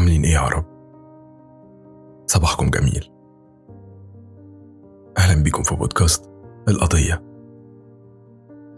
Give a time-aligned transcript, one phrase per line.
[0.00, 0.64] عاملين إيه يا عرب؟
[2.26, 3.10] صباحكم جميل
[5.18, 6.30] أهلا بكم في بودكاست
[6.68, 7.22] القضية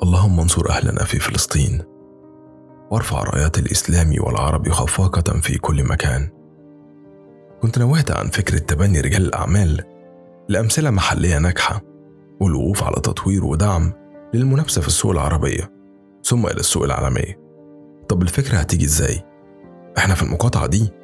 [0.02, 1.82] اللهم انصر أهلنا في فلسطين
[2.91, 6.29] وارفع رايات الإسلام والعرب خفاقة في كل مكان
[7.62, 9.84] كنت نوهت عن فكرة تبني رجال الأعمال
[10.48, 11.80] لأمثلة محلية ناجحة
[12.41, 13.93] والوقوف على تطوير ودعم
[14.34, 15.73] للمنافسة في السوق العربية
[16.25, 17.41] ثم إلى السوق العالمية
[18.09, 19.23] طب الفكرة هتيجي إزاي؟
[19.98, 21.02] إحنا في المقاطعة دي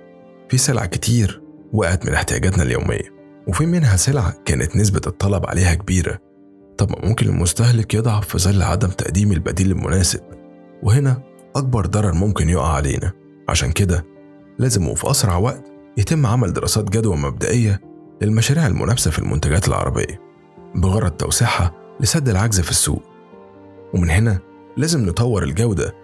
[0.49, 6.19] في سلع كتير وقعت من احتياجاتنا اليومية وفي منها سلع كانت نسبة الطلب عليها كبيرة.
[6.79, 10.21] طب ممكن المستهلك يضعف في ظل عدم تقديم البديل المناسب
[10.83, 11.23] وهنا
[11.57, 13.13] أكبر ضرر ممكن يقع علينا.
[13.49, 14.07] عشان كده
[14.59, 15.65] لازم وفي أسرع وقت
[15.97, 17.81] يتم عمل دراسات جدوى مبدئية
[18.23, 20.21] للمشاريع المنافسة في المنتجات العربية
[20.75, 23.03] بغرض توسيعها لسد العجز في السوق.
[23.95, 24.39] ومن هنا
[24.77, 25.95] لازم نطور الجودة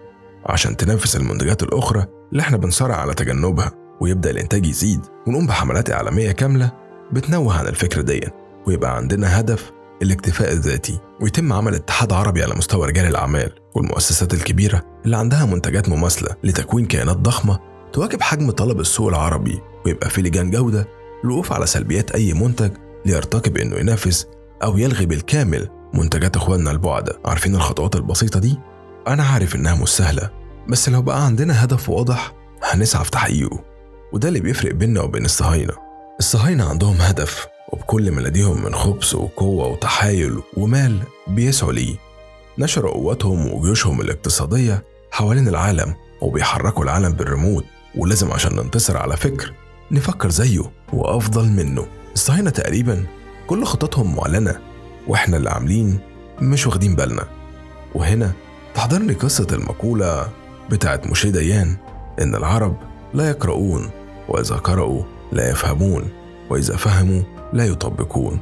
[0.45, 3.84] عشان تنافس المنتجات الأخرى اللي إحنا بنصارع على تجنبها.
[4.01, 6.71] ويبدأ الإنتاج يزيد ونقوم بحملات إعلامية كاملة
[7.11, 8.21] بتنوه عن الفكرة دي
[8.67, 14.81] ويبقى عندنا هدف الاكتفاء الذاتي ويتم عمل اتحاد عربي على مستوى رجال الأعمال والمؤسسات الكبيرة
[15.05, 17.59] اللي عندها منتجات مماثلة لتكوين كيانات ضخمة
[17.93, 20.87] تواكب حجم طلب السوق العربي ويبقى في لجان جودة
[21.23, 22.71] للوقوف على سلبيات أي منتج
[23.05, 24.27] ليرتقي إنه ينافس
[24.63, 28.59] أو يلغي بالكامل منتجات إخواننا البعدة عارفين الخطوات البسيطة دي؟
[29.07, 30.29] أنا عارف إنها مش سهلة
[30.69, 33.63] بس لو بقى عندنا هدف واضح هنسعى في تحقيقه
[34.15, 35.73] وده اللي بيفرق بيننا وبين الصهاينة.
[36.19, 41.95] الصهاينة عندهم هدف وبكل ما لديهم من خبث وقوة وتحايل ومال بيسعوا ليه.
[42.57, 47.65] نشروا قوتهم وجيوشهم الاقتصادية حوالين العالم وبيحركوا العالم بالريموت
[47.97, 49.53] ولازم عشان ننتصر على فكر
[49.91, 51.87] نفكر زيه وأفضل منه.
[52.13, 53.05] الصهاينة تقريبا
[53.47, 54.59] كل خططهم معلنة
[55.07, 55.99] وإحنا اللي عاملين
[56.41, 57.27] مش واخدين بالنا.
[57.95, 58.31] وهنا
[58.75, 60.29] تحضرني قصة المقولة
[60.69, 61.77] بتاعت موشي ديان
[62.21, 62.77] إن العرب
[63.13, 63.89] لا يقرؤون
[64.29, 66.09] وإذا قرأوا لا يفهمون
[66.49, 67.21] وإذا فهموا
[67.53, 68.39] لا يطبقون.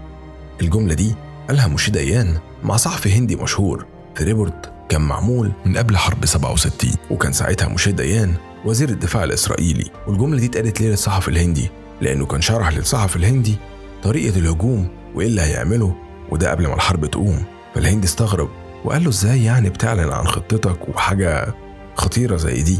[0.61, 1.15] الجملة دي
[1.47, 3.85] قالها موشي ديان مع صحفي هندي مشهور
[4.15, 8.33] في report كان معمول من قبل حرب 67 وكان ساعتها موشي ديان
[8.65, 9.91] وزير الدفاع الإسرائيلي.
[10.07, 11.69] والجملة دي اتقالت ليه للصحفي الهندي
[12.01, 13.55] لأنه كان شرح للصحفي الهندي
[14.03, 15.95] طريقة الهجوم وإيه اللي هيعمله
[16.31, 17.43] وده قبل ما الحرب تقوم.
[17.75, 18.49] فالهندي استغرب
[18.85, 21.53] وقال له إزاي يعني بتعلن عن خطتك وحاجة
[21.95, 22.79] خطيرة زي دي؟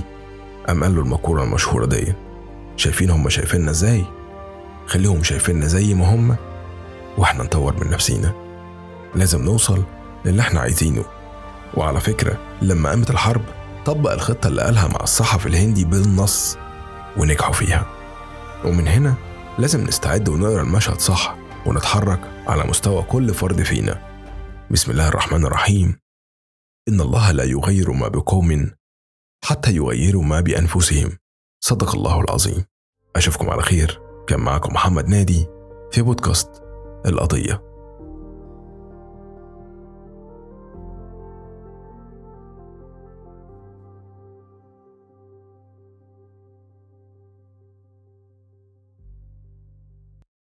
[0.67, 2.13] قام قال له المقولة المشهورة دي؟
[2.77, 4.05] شايفين هم شايفيننا إزاي؟
[4.85, 6.35] خليهم شايفيننا زي ما هم
[7.17, 8.33] وإحنا نطور من نفسينا.
[9.15, 9.83] لازم نوصل
[10.25, 11.05] للي إحنا عايزينه.
[11.73, 13.41] وعلى فكرة لما قامت الحرب
[13.85, 16.57] طبق الخطة اللي قالها مع الصحفي الهندي بالنص
[17.17, 17.85] ونجحوا فيها.
[18.65, 19.15] ومن هنا
[19.59, 24.01] لازم نستعد ونقرأ المشهد صح ونتحرك على مستوى كل فرد فينا.
[24.71, 25.97] بسم الله الرحمن الرحيم.
[26.89, 28.71] إن الله لا يغير ما بقوم
[29.45, 31.17] حتى يغيروا ما بأنفسهم.
[31.65, 32.65] صدق الله العظيم.
[33.15, 34.01] أشوفكم على خير.
[34.27, 35.47] كان معكم محمد نادي
[35.91, 36.49] في بودكاست
[37.05, 37.72] القضية.